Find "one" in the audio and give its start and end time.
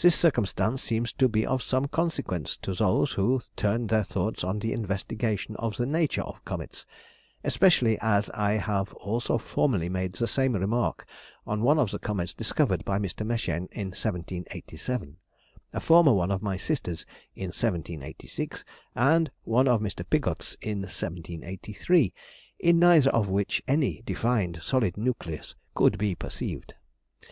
11.62-11.78, 16.12-16.32, 19.44-19.68